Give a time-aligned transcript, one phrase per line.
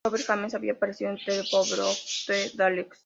[0.03, 2.99] Robert James había aparecido en "The Power of the Daleks".